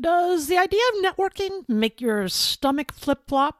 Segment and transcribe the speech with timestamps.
[0.00, 3.58] Does the idea of networking make your stomach flip flop?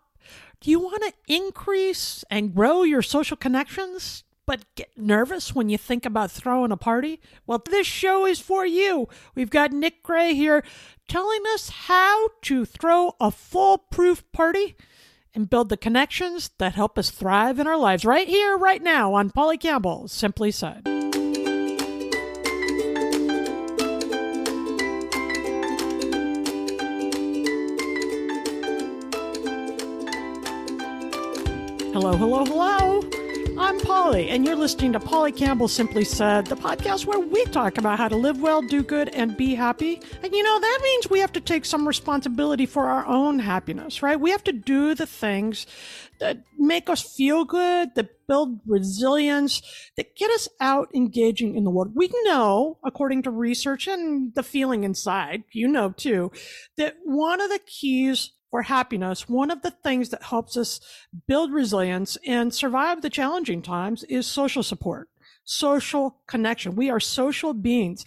[0.61, 5.77] Do you want to increase and grow your social connections, but get nervous when you
[5.77, 7.21] think about throwing a party?
[7.47, 9.09] Well, this show is for you.
[9.35, 10.65] We've got Nick Gray here
[11.09, 14.77] telling us how to throw a foolproof party
[15.35, 19.13] and build the connections that help us thrive in our lives right here, right now
[19.13, 20.87] on Polly Campbell, Simply Said.
[31.93, 33.01] Hello, hello, hello.
[33.59, 37.79] I'm Polly, and you're listening to Polly Campbell Simply Said, the podcast where we talk
[37.79, 40.01] about how to live well, do good, and be happy.
[40.23, 44.05] And you know, that means we have to take some responsibility for our own happiness,
[44.05, 44.21] right?
[44.21, 45.67] We have to do the things
[46.21, 49.61] that make us feel good, that build resilience,
[49.97, 51.91] that get us out engaging in the world.
[51.97, 56.31] We know, according to research and the feeling inside, you know too,
[56.77, 60.81] that one of the keys for happiness, one of the things that helps us
[61.27, 65.09] build resilience and survive the challenging times is social support,
[65.45, 66.77] social connection.
[66.77, 68.05] We are social beings.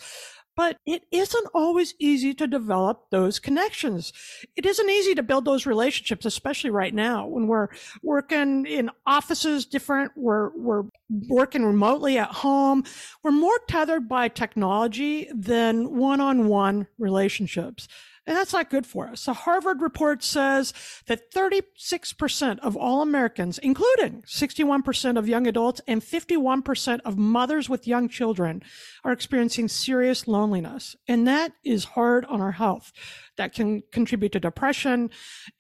[0.56, 4.14] But it isn't always easy to develop those connections.
[4.56, 7.70] It isn't easy to build those relationships, especially right now when we're
[8.04, 10.12] working in offices different.
[10.16, 10.84] We're, we're
[11.28, 12.84] working remotely at home.
[13.24, 17.88] We're more tethered by technology than one-on-one relationships.
[18.26, 19.28] And that's not good for us.
[19.28, 20.74] A Harvard report says
[21.08, 27.88] that 36% of all Americans, including 61% of young adults and 51% of mothers with
[27.88, 28.64] young children,
[29.04, 30.96] are experiencing serious loneliness.
[31.06, 32.94] And that is hard on our health.
[33.36, 35.10] That can contribute to depression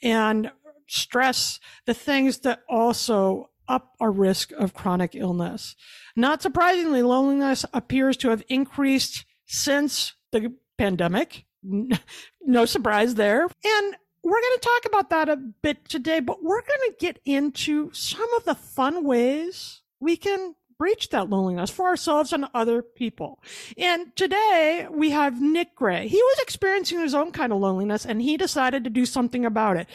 [0.02, 0.52] and
[0.88, 5.76] stress, the things that also up our risk of chronic illness.
[6.16, 11.46] Not surprisingly, loneliness appears to have increased since the pandemic
[12.46, 13.44] no surprise there.
[13.44, 17.20] And we're going to talk about that a bit today, but we're going to get
[17.26, 22.82] into some of the fun ways we can breach that loneliness for ourselves and other
[22.82, 23.40] people.
[23.78, 26.08] And today we have Nick Gray.
[26.08, 29.78] He was experiencing his own kind of loneliness and he decided to do something about
[29.78, 29.88] it.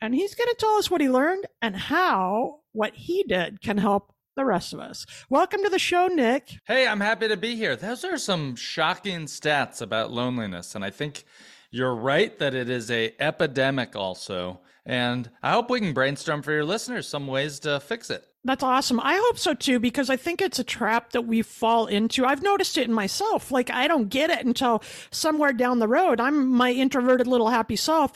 [0.00, 3.78] And he's going to tell us what he learned and how what he did can
[3.78, 5.04] help the rest of us.
[5.28, 6.52] Welcome to the show, Nick.
[6.64, 7.74] Hey, I'm happy to be here.
[7.74, 11.24] Those are some shocking stats about loneliness, and I think
[11.70, 14.60] you're right that it is a epidemic also.
[14.86, 18.24] And I hope we can brainstorm for your listeners some ways to fix it.
[18.44, 19.00] That's awesome.
[19.00, 22.24] I hope so too, because I think it's a trap that we fall into.
[22.24, 23.50] I've noticed it in myself.
[23.50, 26.20] Like, I don't get it until somewhere down the road.
[26.20, 28.12] I'm my introverted little happy self.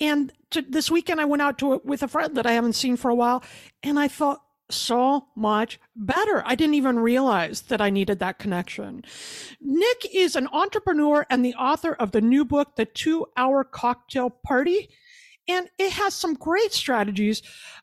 [0.00, 2.96] And to, this weekend, I went out to with a friend that I haven't seen
[2.96, 3.44] for a while,
[3.82, 6.42] and I thought, so much better.
[6.44, 9.04] I didn't even realize that I needed that connection.
[9.60, 14.30] Nick is an entrepreneur and the author of the new book, The Two Hour Cocktail
[14.30, 14.88] Party.
[15.48, 17.40] And it has some great strategies,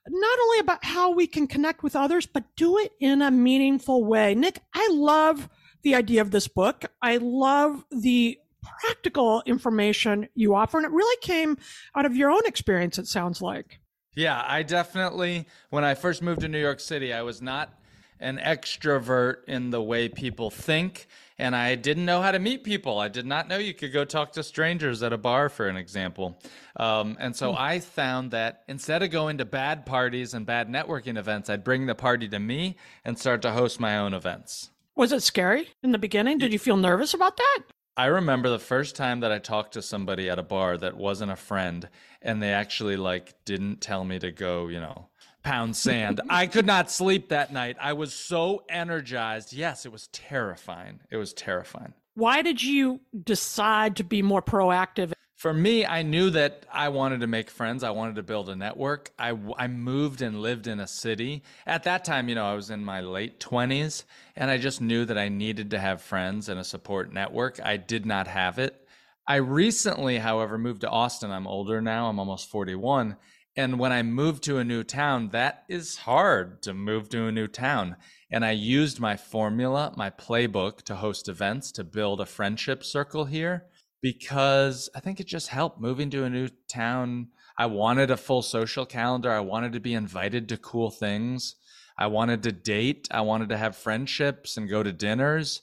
[0.10, 4.04] not only about how we can connect with others, but do it in a meaningful
[4.04, 4.36] way.
[4.36, 5.48] Nick, I love
[5.82, 6.84] the idea of this book.
[7.02, 8.38] I love the
[8.82, 10.78] practical information you offer.
[10.78, 11.58] And it really came
[11.96, 13.80] out of your own experience, it sounds like.
[14.16, 17.74] Yeah, I definitely, when I first moved to New York City, I was not
[18.20, 21.08] an extrovert in the way people think.
[21.40, 23.00] And I didn't know how to meet people.
[23.00, 25.78] I did not know you could go talk to strangers at a bar, for an
[25.78, 26.40] example.
[26.78, 31.18] Um, and so I found that instead of going to bad parties and bad networking
[31.18, 34.70] events, I'd bring the party to me and start to host my own events.
[34.96, 36.38] Was it scary in the beginning?
[36.38, 37.60] Did you feel nervous about that?
[37.96, 41.32] I remember the first time that I talked to somebody at a bar that wasn't
[41.32, 41.88] a friend
[42.22, 45.10] and they actually like didn't tell me to go, you know,
[45.44, 46.20] pound sand.
[46.30, 47.78] I could not sleep that night.
[47.80, 49.54] I was so energized.
[49.54, 51.02] Yes, it was terrifying.
[51.12, 51.94] It was terrifying.
[52.16, 55.14] Why did you decide to be more proactive?
[55.44, 57.84] For me, I knew that I wanted to make friends.
[57.84, 59.12] I wanted to build a network.
[59.20, 61.44] I, I moved and lived in a city.
[61.68, 64.06] At that time, you know, I was in my late 20s
[64.38, 67.60] and I just knew that I needed to have friends and a support network.
[67.62, 68.88] I did not have it.
[69.28, 71.30] I recently, however, moved to Austin.
[71.30, 73.18] I'm older now, I'm almost 41.
[73.58, 77.34] And when I moved to a new town, that is hard to move to a
[77.34, 77.98] new town.
[78.32, 83.26] And I used my formula, my playbook to host events to build a friendship circle
[83.26, 83.66] here
[84.04, 87.30] because I think it just helped moving to a new town.
[87.58, 89.32] I wanted a full social calendar.
[89.32, 91.56] I wanted to be invited to cool things.
[91.98, 93.08] I wanted to date.
[93.12, 95.62] I wanted to have friendships and go to dinners.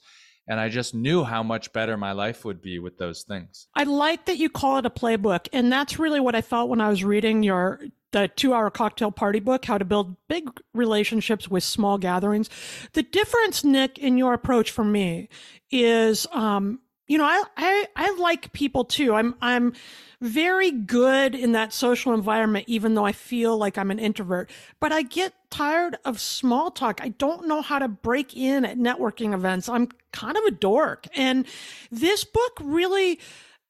[0.49, 3.69] And I just knew how much better my life would be with those things.
[3.75, 5.47] I like that you call it a playbook.
[5.53, 7.81] And that's really what I felt when I was reading your
[8.13, 12.49] the two hour cocktail party book, How to Build Big Relationships with Small Gatherings.
[12.95, 15.29] The difference, Nick, in your approach for me
[15.71, 19.15] is, um, you know, I, I, I like people too.
[19.15, 19.73] I'm, I'm
[20.21, 24.49] very good in that social environment, even though I feel like I'm an introvert,
[24.79, 27.01] but I get tired of small talk.
[27.03, 29.69] I don't know how to break in at networking events.
[29.69, 31.09] I'm kind of a dork.
[31.17, 31.47] And
[31.91, 33.19] this book really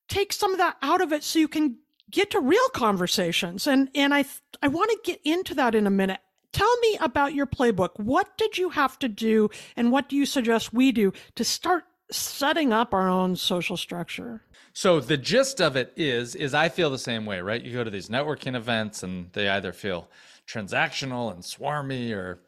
[0.07, 1.77] takes some of that out of it so you can
[2.11, 3.67] get to real conversations.
[3.67, 4.27] And and I
[4.63, 6.21] I want to get into that in a minute.
[6.53, 7.99] Tell me about your playbook.
[7.99, 11.85] What did you have to do and what do you suggest we do to start
[12.11, 14.43] setting up our own social structure?
[14.73, 17.63] So the gist of it is is I feel the same way, right?
[17.63, 20.09] You go to these networking events and they either feel
[20.47, 22.41] transactional and swarmy or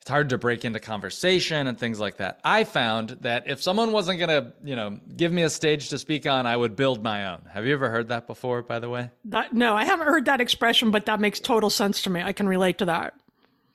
[0.00, 2.40] it's hard to break into conversation and things like that.
[2.42, 5.98] I found that if someone wasn't going to, you know, give me a stage to
[5.98, 7.42] speak on, I would build my own.
[7.52, 9.10] Have you ever heard that before, by the way?
[9.26, 12.22] That, no, I haven't heard that expression, but that makes total sense to me.
[12.22, 13.12] I can relate to that.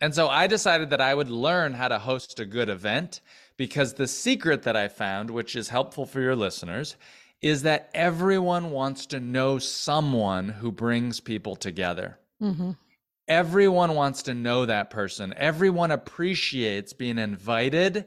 [0.01, 3.21] And so I decided that I would learn how to host a good event
[3.57, 6.95] because the secret that I found, which is helpful for your listeners,
[7.41, 12.17] is that everyone wants to know someone who brings people together.
[12.41, 12.71] Mm-hmm.
[13.27, 15.33] Everyone wants to know that person.
[15.37, 18.05] Everyone appreciates being invited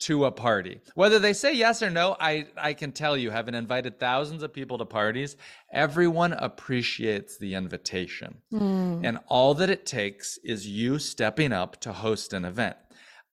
[0.00, 0.80] to a party.
[0.94, 4.52] Whether they say yes or no, I, I can tell you, having invited thousands of
[4.52, 5.36] people to parties,
[5.72, 8.38] everyone appreciates the invitation.
[8.52, 9.02] Mm.
[9.04, 12.76] And all that it takes is you stepping up to host an event.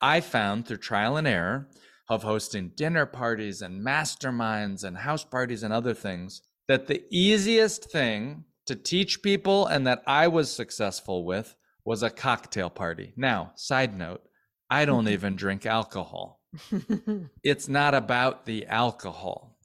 [0.02, 1.70] I found through trial and error
[2.10, 7.90] of hosting dinner parties and masterminds and house parties and other things that the easiest
[7.90, 11.56] thing to teach people and that I was successful with
[11.86, 13.14] was a cocktail party.
[13.16, 14.22] Now, side note,
[14.70, 15.14] I don't mm-hmm.
[15.14, 16.37] even drink alcohol.
[17.44, 19.58] it's not about the alcohol.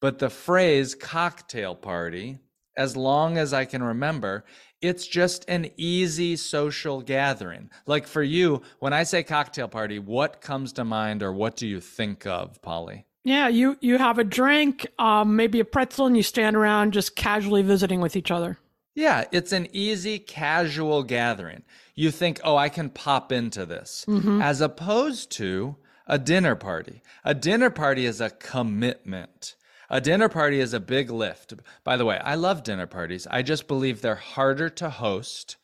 [0.00, 2.38] But the phrase cocktail party,
[2.76, 4.44] as long as I can remember,
[4.82, 7.70] it's just an easy social gathering.
[7.86, 11.66] Like for you, when I say cocktail party, what comes to mind or what do
[11.66, 13.06] you think of, Polly?
[13.24, 17.16] Yeah, you you have a drink, um, maybe a pretzel, and you stand around just
[17.16, 18.58] casually visiting with each other.
[18.94, 21.64] Yeah, it's an easy, casual gathering.
[21.96, 24.40] You think, oh, I can pop into this, mm-hmm.
[24.40, 25.76] as opposed to
[26.06, 27.02] a dinner party.
[27.24, 29.56] A dinner party is a commitment.
[29.88, 31.54] A dinner party is a big lift.
[31.84, 33.26] By the way, I love dinner parties.
[33.30, 35.56] I just believe they're harder to host,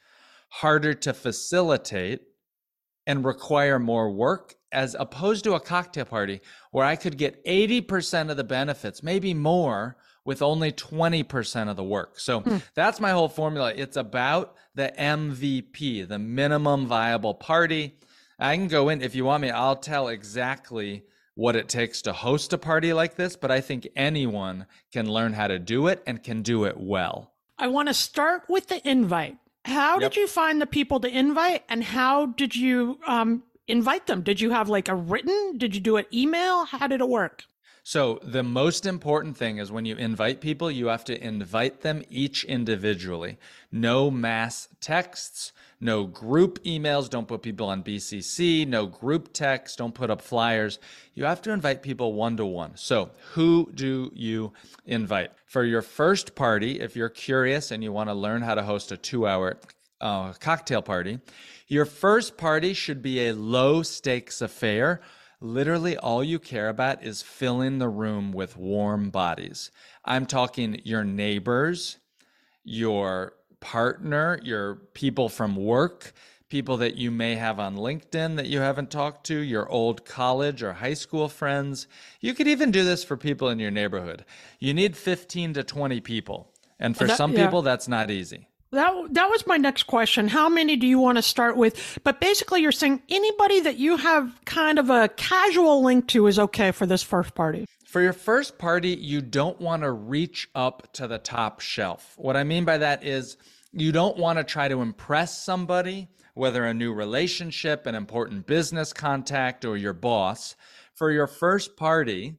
[0.49, 2.23] harder to facilitate,
[3.07, 8.31] and require more work as opposed to a cocktail party where I could get 80%
[8.31, 12.19] of the benefits, maybe more, with only 20% of the work.
[12.21, 12.63] So mm.
[12.75, 13.73] that's my whole formula.
[13.75, 17.99] It's about the MVP, the minimum viable party.
[18.43, 22.13] I can go in, if you want me, I'll tell exactly what it takes to
[22.13, 26.03] host a party like this, but I think anyone can learn how to do it
[26.07, 27.33] and can do it well.
[27.59, 29.39] I want to start with the invite.
[29.65, 30.13] How yep.
[30.13, 34.23] did you find the people to invite and how did you um, invite them?
[34.23, 35.57] Did you have like a written?
[35.57, 36.65] Did you do an email?
[36.65, 37.45] How did it work?
[37.85, 42.05] So, the most important thing is when you invite people, you have to invite them
[42.09, 43.39] each individually.
[43.73, 49.95] No mass texts, no group emails, don't put people on BCC, no group text, don't
[49.95, 50.79] put up flyers.
[51.15, 52.73] You have to invite people one to one.
[52.77, 54.53] So, who do you
[54.87, 55.33] invite?
[55.45, 58.93] For your first party, if you're curious and you want to learn how to host
[58.93, 59.59] a two hour
[60.01, 61.19] uh, cocktail party,
[61.69, 65.03] your first party should be a low stakes affair
[65.45, 69.73] Literally, all you care about is filling the room with warm bodies.
[70.05, 71.99] I'm talking your neighbors,
[72.63, 73.33] your
[73.63, 76.13] partner, your people from work,
[76.51, 80.63] people that you may have on LinkedIn that you haven't talked to, your old college
[80.63, 81.87] or high school friends.
[82.21, 84.27] You could even do this for people in your neighborhood.
[84.59, 86.53] You need 15 to 20 people.
[86.79, 87.47] And for that, some yeah.
[87.47, 88.49] people, that's not easy.
[88.73, 90.29] That that was my next question.
[90.29, 91.99] How many do you want to start with?
[92.05, 96.39] But basically, you're saying anybody that you have kind of a casual link to is
[96.39, 97.67] okay for this first party.
[97.93, 102.15] For your first party, you don't want to reach up to the top shelf.
[102.17, 103.37] What I mean by that is
[103.71, 108.95] you don't want to try to impress somebody, whether a new relationship, an important business
[108.95, 110.57] contact, or your boss.
[110.95, 112.39] For your first party,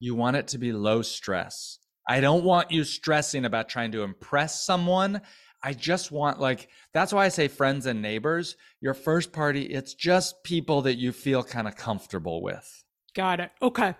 [0.00, 1.78] you want it to be low stress.
[2.08, 5.20] I don't want you stressing about trying to impress someone.
[5.62, 8.56] I just want like that's why I say friends and neighbors.
[8.80, 12.82] Your first party, it's just people that you feel kind of comfortable with.
[13.14, 13.50] Got it.
[13.62, 13.94] Okay.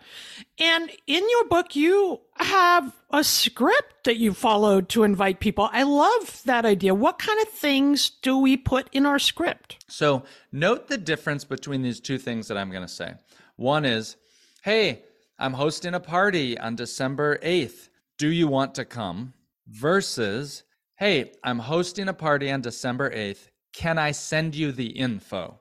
[0.58, 5.68] And in your book, you have a script that you followed to invite people.
[5.72, 6.94] I love that idea.
[6.94, 9.84] What kind of things do we put in our script?
[9.88, 13.14] So, note the difference between these two things that I'm going to say.
[13.56, 14.16] One is,
[14.62, 15.02] hey,
[15.38, 17.88] I'm hosting a party on December 8th.
[18.18, 19.32] Do you want to come?
[19.66, 20.62] Versus,
[20.96, 23.48] hey, I'm hosting a party on December 8th.
[23.72, 25.60] Can I send you the info?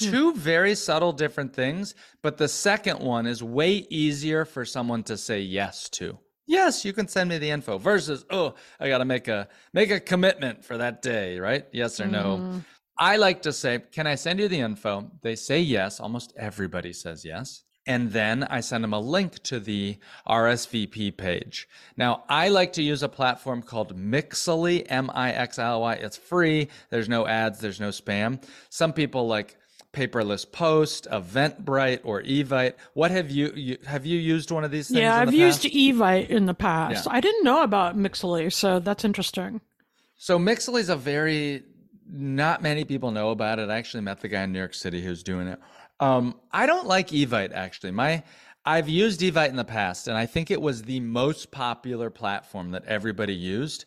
[0.00, 0.10] Hmm.
[0.10, 5.16] Two very subtle different things, but the second one is way easier for someone to
[5.16, 6.18] say yes to.
[6.46, 9.90] Yes, you can send me the info versus, oh, I got to make a make
[9.90, 11.66] a commitment for that day, right?
[11.72, 12.38] Yes or no.
[12.38, 12.64] Mm.
[12.98, 16.92] I like to say, "Can I send you the info?" They say yes, almost everybody
[16.92, 17.64] says yes.
[17.86, 21.68] And then I send them a link to the RSVP page.
[21.98, 25.94] Now, I like to use a platform called Mixly, M I X L Y.
[25.94, 26.68] It's free.
[26.90, 28.42] There's no ads, there's no spam.
[28.70, 29.56] Some people like
[29.94, 32.74] Paperless Post, Eventbrite, or Evite.
[32.92, 35.00] What have you, you have you used one of these things?
[35.00, 37.06] Yeah, I've used Evite in the past.
[37.06, 37.12] Yeah.
[37.12, 39.60] I didn't know about Mixly, so that's interesting.
[40.16, 41.62] So Mixly is a very
[42.10, 43.70] not many people know about it.
[43.70, 45.58] I actually met the guy in New York City who's doing it.
[46.00, 47.92] Um, I don't like Evite actually.
[47.92, 48.22] My
[48.66, 52.70] I've used Evite in the past, and I think it was the most popular platform
[52.70, 53.84] that everybody used.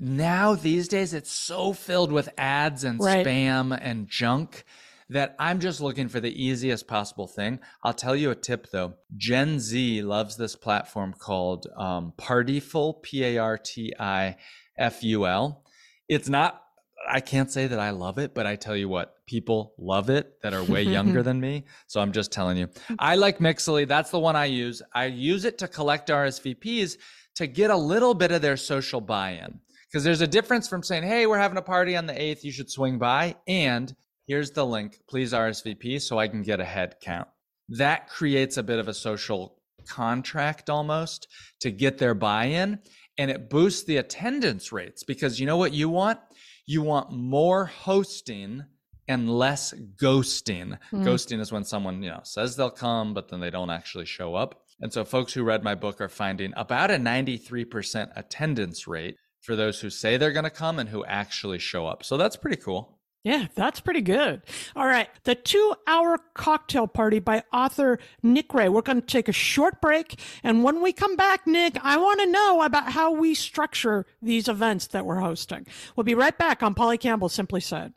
[0.00, 3.24] Now these days, it's so filled with ads and right.
[3.24, 4.64] spam and junk
[5.10, 7.60] that I'm just looking for the easiest possible thing.
[7.82, 8.94] I'll tell you a tip though.
[9.16, 14.36] Gen Z loves this platform called um, Partiful, P A R T I
[14.78, 15.64] F U L.
[16.08, 16.62] It's not,
[17.08, 20.40] I can't say that I love it, but I tell you what, people love it
[20.42, 21.64] that are way younger than me.
[21.86, 22.68] So I'm just telling you.
[22.98, 23.86] I like Mixly.
[23.86, 24.82] That's the one I use.
[24.94, 26.96] I use it to collect RSVPs
[27.36, 29.60] to get a little bit of their social buy in.
[29.88, 32.50] Because there's a difference from saying, hey, we're having a party on the 8th, you
[32.50, 33.94] should swing by, and
[34.26, 37.28] here's the link, please RSVP so I can get a head count.
[37.68, 41.28] That creates a bit of a social contract almost
[41.60, 42.78] to get their buy in.
[43.16, 46.18] And it boosts the attendance rates because you know what you want?
[46.66, 48.64] You want more hosting
[49.06, 50.78] and less ghosting.
[50.92, 51.04] Mm.
[51.04, 54.34] Ghosting is when someone, you know, says they'll come, but then they don't actually show
[54.34, 54.62] up.
[54.80, 59.54] And so folks who read my book are finding about a 93% attendance rate for
[59.54, 62.02] those who say they're going to come and who actually show up.
[62.02, 62.98] So that's pretty cool.
[63.24, 64.42] Yeah, that's pretty good.
[64.76, 65.08] All right.
[65.24, 68.68] The two hour cocktail party by author Nick Gray.
[68.68, 70.20] We're going to take a short break.
[70.42, 74.46] And when we come back, Nick, I want to know about how we structure these
[74.46, 75.66] events that we're hosting.
[75.96, 77.94] We'll be right back on Polly Campbell Simply Said.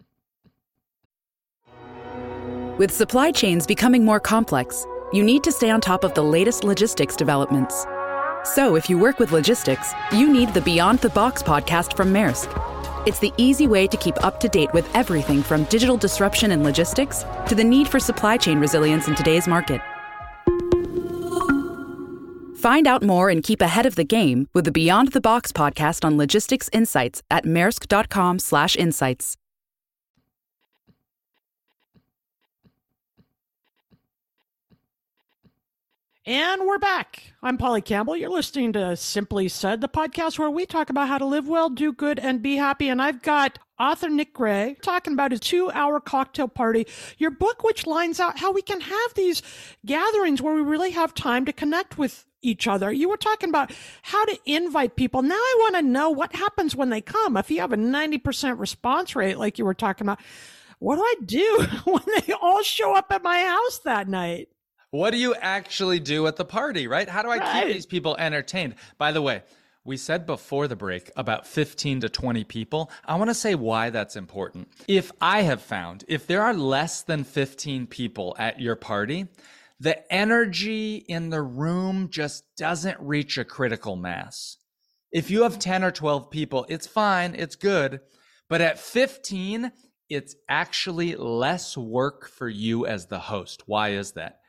[2.78, 6.64] With supply chains becoming more complex, you need to stay on top of the latest
[6.64, 7.86] logistics developments.
[8.44, 12.48] So if you work with logistics, you need the Beyond the Box podcast from Maersk.
[13.08, 16.62] It's the easy way to keep up to date with everything from digital disruption and
[16.62, 19.80] logistics to the need for supply chain resilience in today's market.
[22.58, 26.04] Find out more and keep ahead of the game with the Beyond the Box podcast
[26.04, 29.38] on logistics insights at maersk.com/insights.
[36.28, 37.24] And we're back.
[37.42, 38.18] I'm Polly Campbell.
[38.18, 41.70] You're listening to Simply Said, the podcast where we talk about how to live well,
[41.70, 42.90] do good, and be happy.
[42.90, 46.86] And I've got author Nick Gray talking about his two hour cocktail party,
[47.18, 49.42] your book, which lines out how we can have these
[49.86, 52.92] gatherings where we really have time to connect with each other.
[52.92, 55.22] You were talking about how to invite people.
[55.22, 57.38] Now I want to know what happens when they come.
[57.38, 60.20] If you have a 90% response rate, like you were talking about,
[60.80, 64.50] what do I do when they all show up at my house that night?
[64.92, 67.10] What do you actually do at the party, right?
[67.10, 67.66] How do I right.
[67.66, 68.76] keep these people entertained?
[68.98, 69.44] By the way,
[69.84, 72.90] we said before the break about 15 to 20 people.
[73.06, 74.70] I want to say why that's important.
[74.88, 79.28] If I have found, if there are less than 15 people at your party,
[79.80, 84.58] the energy in the room just doesn't reach a critical mass.
[85.12, 88.02] If you have 10 or 12 people, it's fine, it's good.
[88.50, 89.72] But at 15,
[90.10, 93.64] it's actually less work for you as the host.
[93.66, 94.40] Why is that?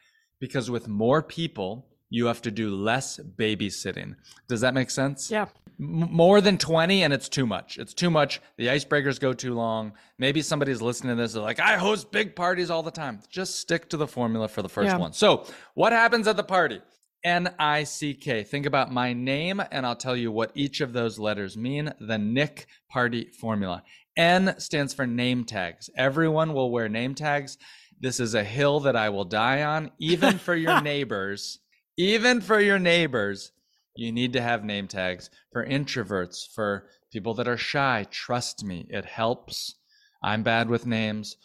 [0.41, 4.15] Because with more people, you have to do less babysitting.
[4.49, 5.31] Does that make sense?
[5.31, 5.47] Yeah.
[5.81, 7.79] M- more than 20 and it's too much.
[7.79, 8.41] It's too much.
[8.57, 9.93] The icebreakers go too long.
[10.19, 13.21] Maybe somebody's listening to this they're like, I host big parties all the time.
[13.31, 14.97] Just stick to the formula for the first Yeah.
[14.97, 15.13] one.
[15.13, 16.81] So, what happens at the party?
[17.25, 18.43] N I C K.
[18.45, 21.93] Think about my name and I'll tell you what each of those letters mean.
[22.01, 23.83] The Nick Party formula.
[24.17, 25.91] N stands for name tags.
[25.97, 27.59] Everyone will wear name tags.
[28.01, 31.59] This is a hill that I will die on, even for your neighbors.
[31.97, 33.51] Even for your neighbors,
[33.97, 35.31] you need to have name tags.
[35.53, 39.75] For introverts, for people that are shy, trust me, it helps.
[40.23, 41.37] I'm bad with names.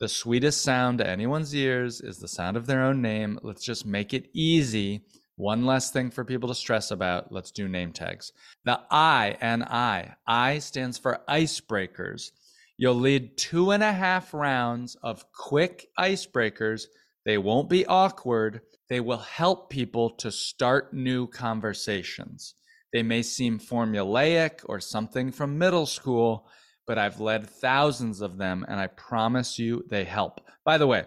[0.00, 3.38] The sweetest sound to anyone's ears is the sound of their own name.
[3.42, 5.04] Let's just make it easy.
[5.36, 7.32] One less thing for people to stress about.
[7.32, 8.32] Let's do name tags.
[8.64, 10.14] The I and I.
[10.26, 12.32] I stands for icebreakers.
[12.80, 16.86] You'll lead two and a half rounds of quick icebreakers.
[17.26, 18.62] They won't be awkward.
[18.88, 22.54] They will help people to start new conversations.
[22.94, 26.48] They may seem formulaic or something from middle school,
[26.86, 30.40] but I've led thousands of them and I promise you they help.
[30.64, 31.04] By the way,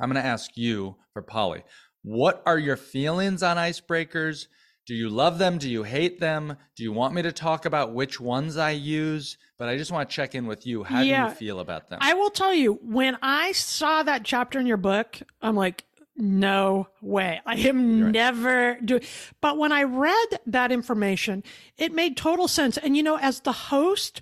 [0.00, 1.64] I'm going to ask you for Polly,
[2.04, 4.46] what are your feelings on icebreakers?
[4.86, 5.58] Do you love them?
[5.58, 6.56] Do you hate them?
[6.76, 9.36] Do you want me to talk about which ones I use?
[9.58, 10.84] But I just want to check in with you.
[10.84, 11.98] How do you feel about them?
[12.02, 15.84] I will tell you, when I saw that chapter in your book, I'm like,
[16.16, 17.40] no way.
[17.44, 18.12] I am right.
[18.12, 19.02] never doing.
[19.40, 21.42] But when I read that information,
[21.76, 22.78] it made total sense.
[22.78, 24.20] And you know, as the host,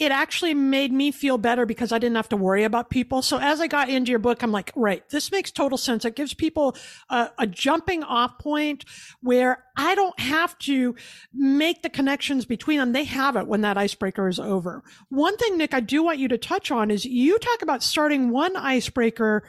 [0.00, 3.20] it actually made me feel better because I didn't have to worry about people.
[3.20, 6.06] So as I got into your book, I'm like, right, this makes total sense.
[6.06, 6.74] It gives people
[7.10, 8.86] a, a jumping off point
[9.20, 10.96] where I don't have to
[11.34, 12.92] make the connections between them.
[12.92, 14.82] They have it when that icebreaker is over.
[15.10, 18.30] One thing, Nick, I do want you to touch on is you talk about starting
[18.30, 19.44] one icebreaker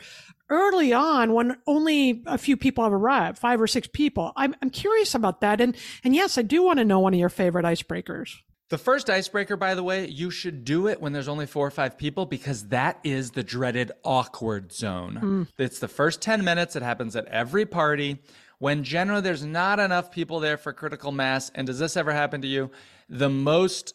[0.49, 4.33] early on when only a few people have arrived, five or six people.
[4.35, 5.61] I'm, I'm curious about that.
[5.61, 8.35] And, and yes, I do want to know one of your favorite icebreakers.
[8.71, 11.71] The first icebreaker, by the way, you should do it when there's only four or
[11.71, 15.19] five people because that is the dreaded awkward zone.
[15.21, 15.47] Mm.
[15.57, 16.77] It's the first 10 minutes.
[16.77, 18.19] It happens at every party
[18.59, 21.51] when generally there's not enough people there for critical mass.
[21.53, 22.71] And does this ever happen to you?
[23.09, 23.93] The most,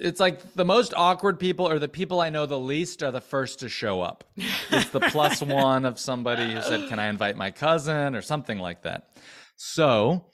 [0.00, 3.20] it's like the most awkward people or the people I know the least are the
[3.20, 4.24] first to show up.
[4.70, 8.58] It's the plus one of somebody who said, Can I invite my cousin or something
[8.58, 9.10] like that?
[9.56, 10.24] So,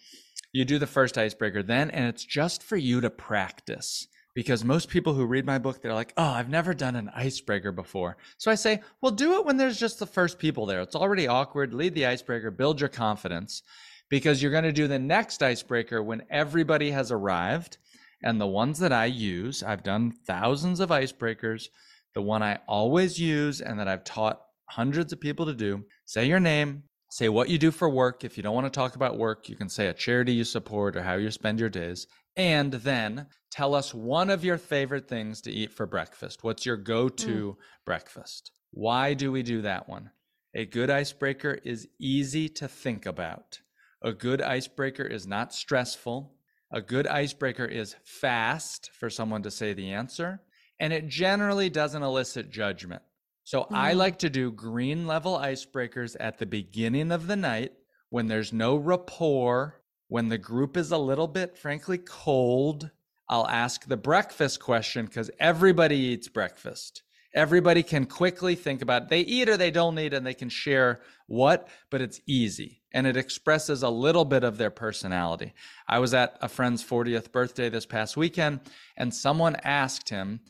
[0.52, 4.06] you do the first icebreaker then, and it's just for you to practice.
[4.34, 7.70] Because most people who read my book, they're like, oh, I've never done an icebreaker
[7.70, 8.16] before.
[8.38, 10.80] So I say, well, do it when there's just the first people there.
[10.80, 11.74] It's already awkward.
[11.74, 13.62] Lead the icebreaker, build your confidence,
[14.08, 17.76] because you're going to do the next icebreaker when everybody has arrived.
[18.22, 21.66] And the ones that I use, I've done thousands of icebreakers.
[22.14, 26.26] The one I always use and that I've taught hundreds of people to do say
[26.26, 28.25] your name, say what you do for work.
[28.25, 30.96] If you don't want to talk about work, you can say a charity you support
[30.96, 32.07] or how you spend your days.
[32.37, 36.42] And then tell us one of your favorite things to eat for breakfast.
[36.42, 37.57] What's your go to mm.
[37.85, 38.53] breakfast?
[38.70, 40.11] Why do we do that one?
[40.55, 43.61] A good icebreaker is easy to think about.
[44.03, 46.33] A good icebreaker is not stressful.
[46.72, 50.40] A good icebreaker is fast for someone to say the answer.
[50.81, 53.03] And it generally doesn't elicit judgment.
[53.44, 53.98] So I mm-hmm.
[53.98, 57.72] like to do green level icebreakers at the beginning of the night
[58.11, 62.90] when there's no rapport, when the group is a little bit, frankly, cold.
[63.28, 67.02] I'll ask the breakfast question because everybody eats breakfast.
[67.35, 71.00] Everybody can quickly think about they eat or they don't eat and they can share
[71.26, 75.55] what, but it's easy and it expresses a little bit of their personality.
[75.88, 78.61] I was at a friend's 40th birthday this past weekend
[78.98, 80.40] and someone asked him,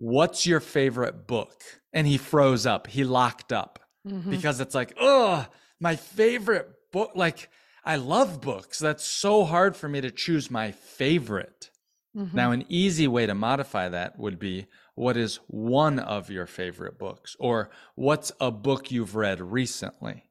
[0.00, 1.62] What's your favorite book?
[1.92, 2.86] And he froze up.
[2.86, 4.30] He locked up mm-hmm.
[4.30, 5.46] because it's like, oh,
[5.78, 7.12] my favorite book.
[7.14, 7.50] Like,
[7.84, 8.78] I love books.
[8.78, 11.70] That's so hard for me to choose my favorite.
[12.16, 12.34] Mm-hmm.
[12.34, 16.98] Now, an easy way to modify that would be what is one of your favorite
[16.98, 17.36] books?
[17.38, 20.24] Or what's a book you've read recently?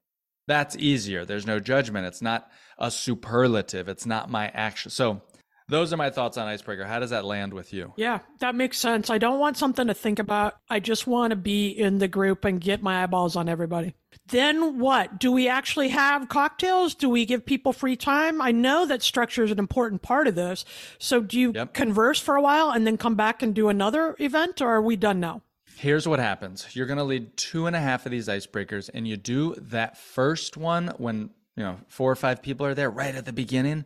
[0.48, 1.26] That's easier.
[1.26, 2.08] There's no judgment.
[2.08, 3.88] It's not a superlative.
[3.88, 4.90] It's not my action.
[4.90, 5.22] So,
[5.70, 6.84] those are my thoughts on Icebreaker.
[6.86, 7.94] How does that land with you?
[7.96, 9.10] Yeah, that makes sense.
[9.10, 10.56] I don't want something to think about.
[10.70, 13.94] I just want to be in the group and get my eyeballs on everybody.
[14.28, 15.20] Then what?
[15.20, 16.96] Do we actually have cocktails?
[16.96, 18.42] Do we give people free time?
[18.42, 20.66] I know that structure is an important part of this.
[20.98, 21.74] So do you Yep.
[21.74, 24.96] converse for a while and then come back and do another event or are we
[24.96, 25.42] done now?
[25.78, 26.76] Here's what happens.
[26.76, 29.98] You're going to lead two and a half of these icebreakers, and you do that
[29.98, 33.86] first one when you know four or five people are there right at the beginning.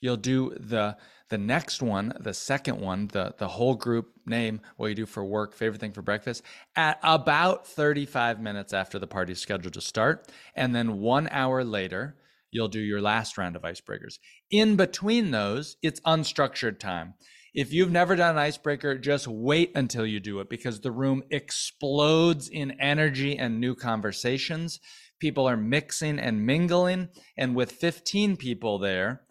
[0.00, 0.96] You'll do the
[1.30, 5.24] the next one, the second one, the the whole group name, what you do for
[5.24, 6.42] work, favorite thing for breakfast,
[6.76, 12.16] at about 35 minutes after the party's scheduled to start, and then one hour later.
[12.50, 14.18] you'll do your last round of icebreakers.
[14.50, 17.14] In between those, it's unstructured time.
[17.52, 21.22] If you've never done an icebreaker, just wait until you do it because the room
[21.30, 24.80] explodes in energy and new conversations.
[25.20, 27.08] People are mixing and mingling.
[27.36, 29.22] And with 15 people there,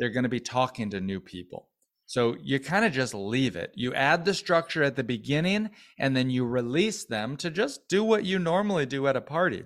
[0.00, 1.68] they're going to be talking to new people.
[2.06, 3.72] So you kind of just leave it.
[3.76, 8.02] You add the structure at the beginning and then you release them to just do
[8.02, 9.64] what you normally do at a party.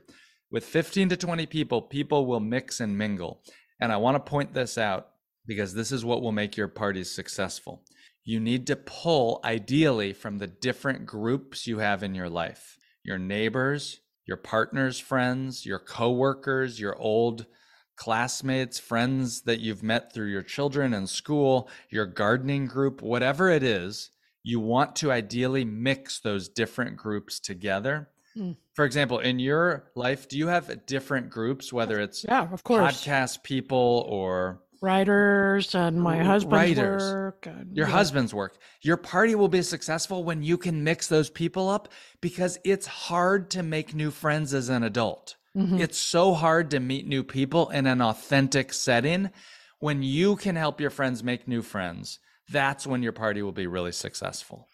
[0.51, 3.43] With 15 to 20 people, people will mix and mingle.
[3.81, 5.09] And I want to point this out
[5.47, 7.83] because this is what will make your parties successful.
[8.25, 13.19] You need to pull ideally from the different groups you have in your life your
[13.19, 17.47] neighbors, your partner's friends, your coworkers, your old
[17.97, 23.63] classmates, friends that you've met through your children and school, your gardening group, whatever it
[23.63, 24.11] is,
[24.43, 28.09] you want to ideally mix those different groups together.
[28.37, 28.57] Mm.
[28.75, 33.05] For example, in your life, do you have different groups, whether it's yeah, of course,
[33.05, 37.93] podcast people or writers and my husband's writers, work and, your yeah.
[37.93, 41.89] husband's work your party will be successful when you can mix those people up
[42.21, 45.79] because it's hard to make new friends as an adult Mm-hmm.
[45.79, 49.31] It's so hard to meet new people in an authentic setting.
[49.79, 52.19] When you can help your friends make new friends,
[52.51, 54.69] that's when your party will be really successful.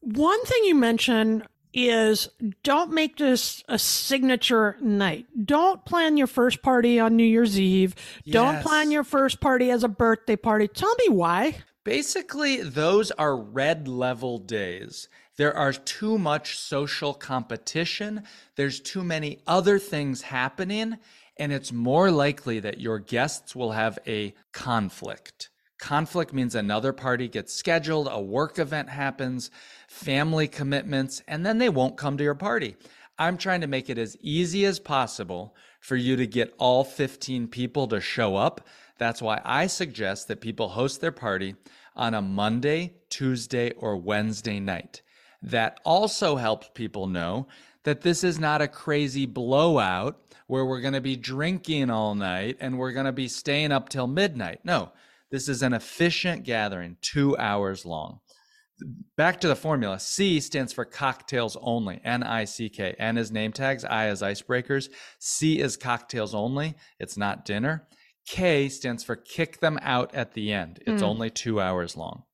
[0.00, 2.28] One thing you mentioned is
[2.62, 5.26] don't make this a signature night.
[5.44, 7.94] Don't plan your first party on New Year's Eve.
[8.24, 8.32] Yes.
[8.32, 10.68] Don't plan your first party as a birthday party.
[10.68, 11.56] Tell me why.
[11.84, 15.08] Basically, those are red level days.
[15.40, 18.24] There are too much social competition.
[18.56, 20.98] There's too many other things happening.
[21.38, 25.48] And it's more likely that your guests will have a conflict.
[25.78, 29.50] Conflict means another party gets scheduled, a work event happens,
[29.88, 32.76] family commitments, and then they won't come to your party.
[33.18, 37.48] I'm trying to make it as easy as possible for you to get all 15
[37.48, 38.66] people to show up.
[38.98, 41.54] That's why I suggest that people host their party
[41.96, 45.00] on a Monday, Tuesday, or Wednesday night
[45.42, 47.46] that also helps people know
[47.84, 52.56] that this is not a crazy blowout where we're going to be drinking all night
[52.60, 54.60] and we're going to be staying up till midnight.
[54.64, 54.92] No,
[55.30, 58.20] this is an efficient gathering, two hours long.
[59.16, 62.94] Back to the formula C stands for cocktails only, N I C K.
[62.98, 64.88] N is name tags, I is icebreakers.
[65.18, 67.86] C is cocktails only, it's not dinner.
[68.26, 71.06] K stands for kick them out at the end, it's mm.
[71.06, 72.24] only two hours long.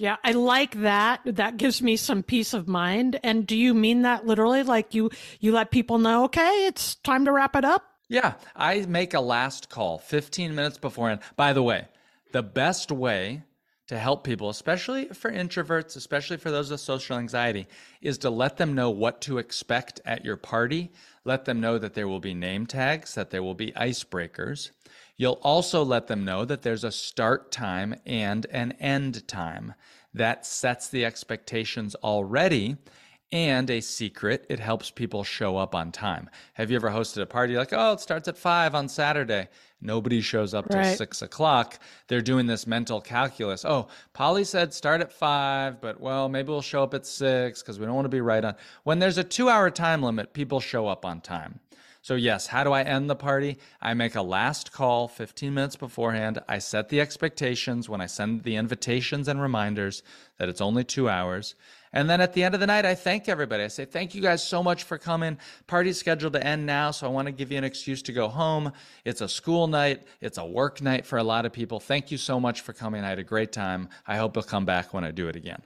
[0.00, 1.20] Yeah, I like that.
[1.26, 3.20] That gives me some peace of mind.
[3.22, 4.62] And do you mean that literally?
[4.62, 5.10] Like you
[5.40, 7.84] you let people know, okay, it's time to wrap it up?
[8.08, 11.20] Yeah, I make a last call 15 minutes beforehand.
[11.36, 11.86] By the way,
[12.32, 13.42] the best way
[13.88, 17.66] to help people, especially for introverts, especially for those with social anxiety,
[18.00, 20.90] is to let them know what to expect at your party.
[21.24, 24.70] Let them know that there will be name tags, that there will be icebreakers.
[25.20, 29.74] You'll also let them know that there's a start time and an end time.
[30.14, 32.78] That sets the expectations already.
[33.30, 36.30] And a secret, it helps people show up on time.
[36.54, 39.48] Have you ever hosted a party like, oh, it starts at five on Saturday?
[39.82, 41.78] Nobody shows up till six o'clock.
[42.08, 43.66] They're doing this mental calculus.
[43.66, 47.78] Oh, Polly said start at five, but well, maybe we'll show up at six because
[47.78, 48.54] we don't want to be right on.
[48.84, 51.60] When there's a two hour time limit, people show up on time.
[52.02, 53.58] So, yes, how do I end the party?
[53.80, 56.38] I make a last call 15 minutes beforehand.
[56.48, 60.02] I set the expectations when I send the invitations and reminders
[60.38, 61.54] that it's only two hours.
[61.92, 63.64] And then at the end of the night, I thank everybody.
[63.64, 65.36] I say, Thank you guys so much for coming.
[65.66, 68.28] Party's scheduled to end now, so I want to give you an excuse to go
[68.28, 68.72] home.
[69.04, 71.80] It's a school night, it's a work night for a lot of people.
[71.80, 73.04] Thank you so much for coming.
[73.04, 73.90] I had a great time.
[74.06, 75.60] I hope you'll come back when I do it again.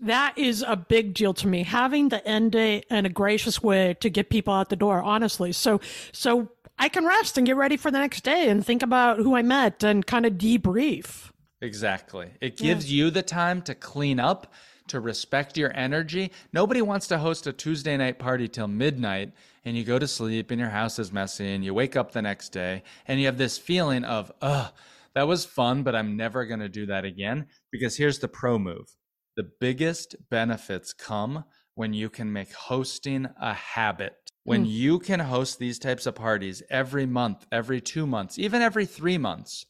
[0.00, 1.62] That is a big deal to me.
[1.62, 5.52] Having the end date in a gracious way to get people out the door, honestly.
[5.52, 5.80] So,
[6.12, 9.34] so I can rest and get ready for the next day and think about who
[9.34, 11.30] I met and kind of debrief.
[11.62, 12.30] Exactly.
[12.40, 13.04] It gives yeah.
[13.04, 14.52] you the time to clean up,
[14.88, 16.30] to respect your energy.
[16.52, 19.32] Nobody wants to host a Tuesday night party till midnight
[19.64, 22.22] and you go to sleep and your house is messy and you wake up the
[22.22, 24.72] next day and you have this feeling of, ugh,
[25.14, 27.46] that was fun, but I'm never going to do that again.
[27.72, 28.95] Because here's the pro move
[29.36, 31.44] the biggest benefits come
[31.74, 34.14] when you can make hosting a habit.
[34.44, 34.70] When mm.
[34.70, 39.18] you can host these types of parties every month, every two months, even every three
[39.18, 39.66] months,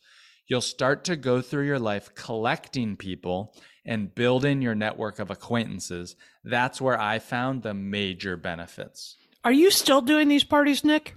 [0.46, 6.14] you'll start to go through your life collecting people and building your network of acquaintances.
[6.44, 9.16] That's where I found the major benefits.
[9.44, 11.16] Are you still doing these parties, Nick?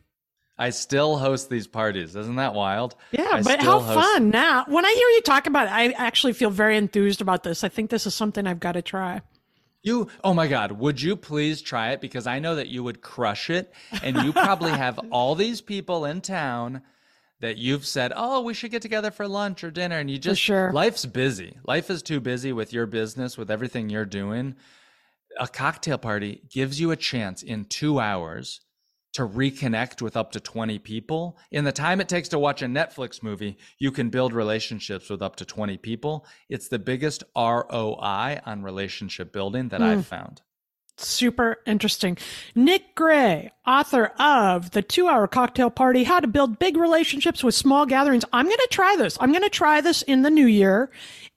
[0.59, 2.17] I still host these parties.
[2.17, 2.95] Isn't that wild?
[3.11, 4.65] Yeah, I but how fun now.
[4.67, 7.63] When I hear you talk about it, I actually feel very enthused about this.
[7.63, 9.21] I think this is something I've got to try.
[9.83, 12.01] You, oh my God, would you please try it?
[12.01, 13.71] Because I know that you would crush it.
[14.03, 16.81] And you probably have all these people in town
[17.39, 20.41] that you've said, "Oh, we should get together for lunch or dinner," and you just
[20.41, 20.73] sure.
[20.73, 21.55] life's busy.
[21.65, 24.55] Life is too busy with your business, with everything you're doing.
[25.39, 28.59] A cocktail party gives you a chance in 2 hours
[29.19, 31.37] to reconnect with up to 20 people.
[31.51, 35.21] In the time it takes to watch a Netflix movie, you can build relationships with
[35.21, 36.25] up to 20 people.
[36.47, 40.01] It's the biggest ROI on relationship building that I've hmm.
[40.03, 40.41] found.
[40.95, 42.17] Super interesting.
[42.55, 47.55] Nick Gray, author of The Two Hour Cocktail Party How to Build Big Relationships with
[47.55, 48.23] Small Gatherings.
[48.31, 49.17] I'm going to try this.
[49.19, 50.89] I'm going to try this in the new year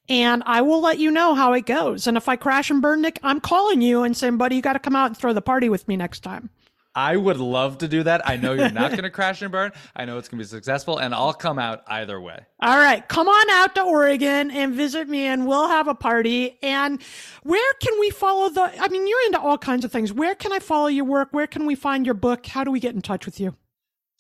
[0.09, 2.07] and I will let you know how it goes.
[2.07, 4.75] And if I crash and burn, Nick, I'm calling you and saying, buddy, you got
[4.75, 6.51] to come out and throw the party with me next time.
[6.95, 8.27] I would love to do that.
[8.29, 9.73] I know you're not going to crash and burn.
[9.97, 12.45] I know it's going to be successful, and I'll come out either way.
[12.61, 13.07] All right.
[13.09, 16.59] Come on out to Oregon and visit me, and we'll have a party.
[16.63, 17.03] And
[17.43, 18.71] where can we follow the?
[18.79, 20.13] I mean, you're into all kinds of things.
[20.13, 21.29] Where can I follow your work?
[21.33, 22.47] Where can we find your book?
[22.47, 23.57] How do we get in touch with you?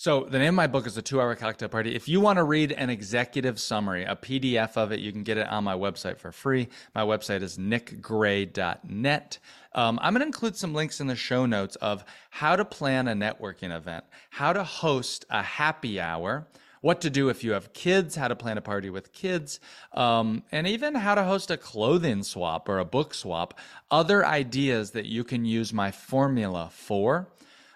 [0.03, 1.95] So the name of my book is The Two Hour Cocktail Party.
[1.95, 5.39] If you want to read an executive summary, a PDF of it, you can get
[5.39, 6.67] it on my website for free.
[6.93, 9.39] My website is nickgray.net.
[9.75, 13.09] Um, I'm going to include some links in the show notes of how to plan
[13.09, 16.47] a networking event, how to host a happy hour,
[16.83, 19.61] what to do if you have kids, how to plan a party with kids,
[19.93, 23.59] um, and even how to host a clothing swap or a book swap,
[23.91, 27.29] other ideas that you can use my formula for.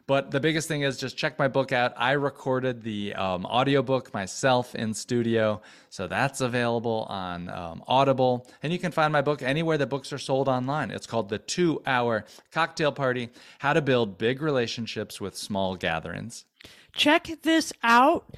[0.06, 1.92] But the biggest thing is just check my book out.
[1.96, 5.60] I recorded the um, audiobook myself in studio.
[5.90, 8.48] So that's available on um, Audible.
[8.62, 10.92] And you can find my book anywhere that books are sold online.
[10.92, 16.44] It's called The Two Hour Cocktail Party How to Build Big Relationships with Small Gatherings.
[16.92, 18.32] Check this out.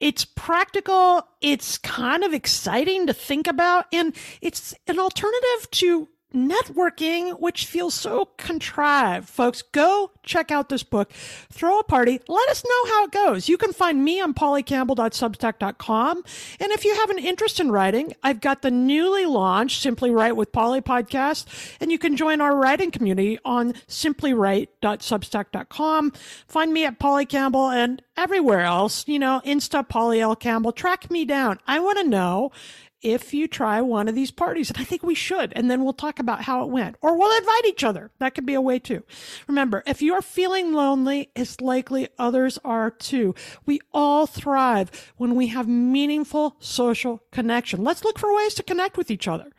[0.00, 7.38] It's practical, it's kind of exciting to think about, and it's an alternative to networking,
[7.40, 9.28] which feels so contrived.
[9.28, 11.10] Folks, go check out this book,
[11.50, 13.48] throw a party, let us know how it goes.
[13.48, 16.22] You can find me on pollycampbell.substack.com.
[16.60, 20.36] And if you have an interest in writing, I've got the newly launched Simply Write
[20.36, 21.46] with Polly podcast,
[21.80, 26.12] and you can join our writing community on simplywrite.substack.com.
[26.46, 30.72] Find me at Polly Campbell and everywhere else, you know, Insta Polly L Campbell.
[30.72, 31.58] Track me down.
[31.66, 32.52] I want to know
[33.02, 34.70] if you try one of these parties.
[34.70, 35.52] And I think we should.
[35.54, 36.96] And then we'll talk about how it went.
[37.00, 38.10] Or we'll invite each other.
[38.18, 39.02] That could be a way too.
[39.46, 43.34] Remember, if you're feeling lonely, it's likely others are too.
[43.66, 47.84] We all thrive when we have meaningful social connection.
[47.84, 49.50] Let's look for ways to connect with each other.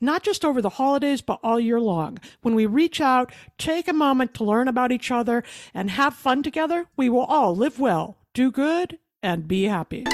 [0.00, 2.18] Not just over the holidays, but all year long.
[2.42, 6.42] When we reach out, take a moment to learn about each other and have fun
[6.42, 10.04] together, we will all live well, do good, and be happy.